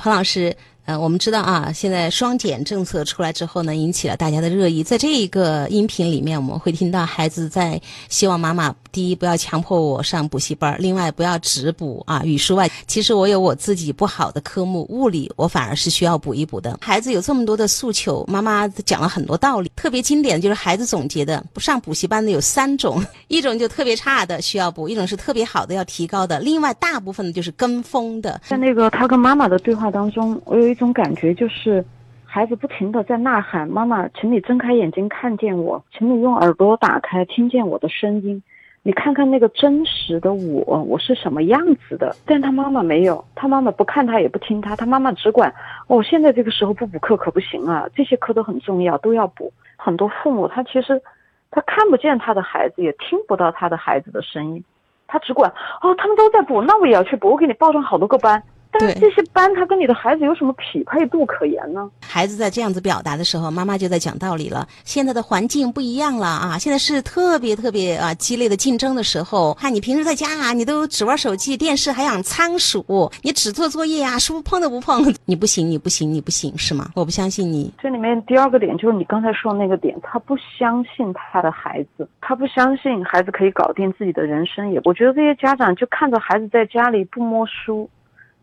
[0.00, 0.56] 彭老师。
[0.90, 4.82] 呃，我们知道啊，现在双减政策出来之后呢，引起了大家的热议。
[4.82, 12.68] 在这一个音频里面，我们会听到孩子在希望妈妈第一不要强迫我上补习班，另外不要只补啊语数外。
[12.88, 16.76] 其实我有我自己不好的科目，物理我反而是需要补一补的。
[16.82, 19.70] 孩子有这么多的诉求，妈妈讲了很多道理。
[19.76, 28.40] 特别经典的就是孩子总结的，不上补习班的有三种：一种就特别差的需要补，一种是特别好的要提高的，另外大部分的就是跟风的。
[28.48, 31.84] 在那个他跟妈妈的对话当中，我有一这种感觉，就是
[32.24, 38.42] 孩子不停的在呐喊：“妈妈，请你睁开眼睛看见我，请你用耳朵打开听见我的声音，
[38.82, 45.52] 你看看那个真实的我，我是什么样子的。”但他妈妈没有，他妈妈不看他也不听他，他妈妈只管
[45.86, 51.02] ：“哦，现在这个时候不补课可不行啊，这些课都很重要，都要补。”很多父母他其实
[51.50, 54.64] 他看不见他的孩子，也听不到他的孩子的声音，
[55.06, 58.42] 他只管：“哦，他们都在补，那我也要去补，我给你报上好多个班。”
[58.80, 61.90] 但是这些班，他跟你的孩子有什么匹配度可言呢？
[62.00, 64.66] 孩子在这样子表达的时候，妈妈就在讲道理了。
[64.84, 69.54] 现在的环境不一样了啊，现在是特别特别啊激烈的竞争的时候。
[69.54, 76.90] 看你平时在家啊，你都只玩手机、电视，还养仓鼠，你只做作业啊，书碰都不碰，你不行，你不行，你不行，是吗？
[76.96, 77.72] 我不相信你。
[77.82, 84.70] 这里面第二个点就是你刚才说的那个点，他不相信他的孩子，他不相信孩子可以搞定自己的人生。
[84.72, 87.88] 也，我觉得这些家长就看着孩子在家里不摸书。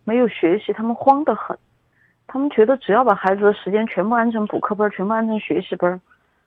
[0.07, 1.57] 没有学习，他们慌得很。
[2.27, 5.99] 他们觉得只要把孩子的时间全部安成补课班，全部安成学习班，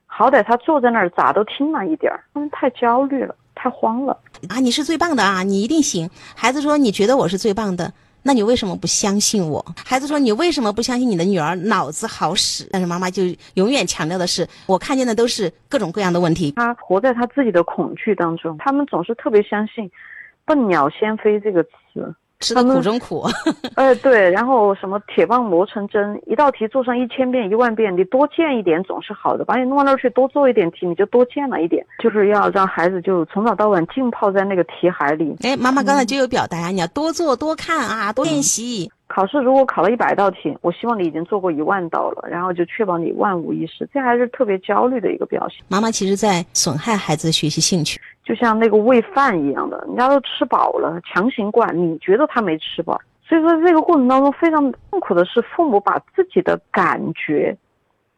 [0.07, 2.25] 好歹他坐在那儿咋都听了一点儿。
[2.33, 4.61] 他们太焦虑了，太慌了啊！
[4.61, 6.09] 你是最棒的啊，你一定行。
[6.35, 18.57] 孩子说：“你觉得我是最棒的，那你为什么不相信我？”孩子说：“你为什么不相信你的女儿脑子好使？”但是妈妈就永远强调的是：“我看见的都是各种各样的问题。”他活在他自己的恐惧当中。
[18.59, 19.91] 他们总是特别相信
[20.47, 22.15] “笨鸟先飞”这个词。
[22.41, 23.27] 吃的苦中苦，
[23.77, 35.37] 哎，对，然后什么铁棒磨成针，一道题做上一千遍一万遍，你多见一点总是好的，把你弄到那儿去多做一点题，你就多见了一点，就是要让孩子就从早到晚浸泡在那个题海里。
[35.43, 38.91] 哎，妈妈刚才就有表达呀，你要多做多看啊，多练习。
[39.13, 45.65] 考试如果考了一百道题，我希望你已经做过一万道了，然后就确保你万无一失，这还是特别焦虑的一个表现。
[45.69, 57.57] 妈妈其实在损害孩子的学习兴趣，就像那个喂饭一样的，人家都吃饱了，强行灌，你觉得他没吃饱，所以说这个过程当中非常痛苦的是，父母把自己的感觉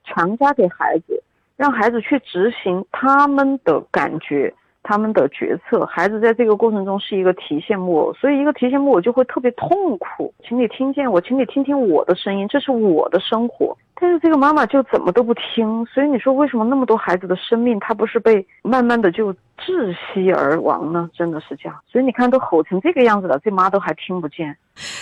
[0.04, 1.22] 强加给孩子，
[1.56, 4.53] 让孩子去执行他们的感觉。
[4.82, 10.34] 他们的决策，孩子在这个过程中是一个提线木偶，所以一个提线木偶就会特别痛苦。
[10.43, 13.76] 请你听见我，请你听听我的声音，这是我的生活。
[14.02, 21.08] 但是这个妈妈就怎么都不听，所以你说为什么那么多孩子的生命，他不是被慢慢的就窒息而亡呢？
[21.16, 21.78] 真的是这样。
[21.88, 24.56] 所以你看都吼成这个样子了，这妈都还听不见。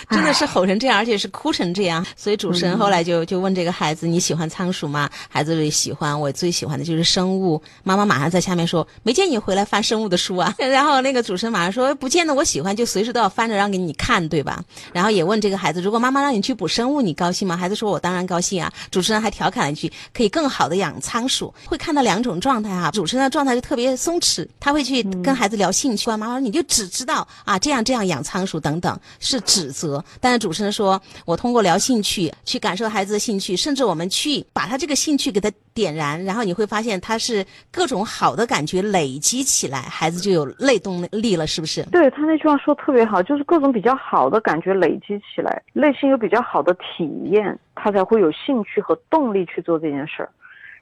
[0.09, 2.05] 真的是吼成这样，而且是哭成这样。
[2.15, 10.53] 所以主持人后来就就问这个孩子：“你喜欢仓鼠吗？”孩子说：“喜欢，我最喜欢的就是生物。”妈妈马上在下面说：“没见你回来翻生物的书啊。
[10.59, 14.61] ”然后那个主持人马上说：“不见得我喜欢，就随时都要翻着让给你看，对吧？”
[14.93, 22.91] 然后也问这个孩子：“如果妈妈让你去补生物，你高兴吗？”孩子说：“我当然高兴啊。”主持人还调侃了一句：“可以更好的养仓鼠。”会看到两种状态哈。
[22.91, 26.09] 主持人的状态就特别松弛，他会去跟孩子聊兴趣。
[26.09, 50.29] 妈妈说：“你就只知道啊这样这样养仓鼠等等，是指责。”但是主持人说：“我通过聊兴趣去感受孩子的兴趣，甚至我们去把他这个兴趣给他点燃，然后你会发现他是各种好的感觉累积起来，孩子就有内动力了，是不是？”对他那句话说特别好，就是各种比较好的感觉累积起来，内心有比较好的体验，他才会有兴趣和动力去做这件事儿。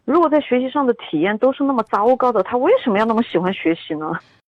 [0.05, 4.11] 如果在学习上的体验都是那么糟糕的，他为什么要那么喜欢学习呢？